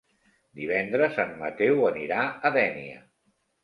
[0.61, 3.09] Divendres en Mateu anirà a Dénia.